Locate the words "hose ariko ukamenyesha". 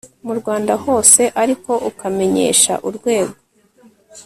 0.85-2.73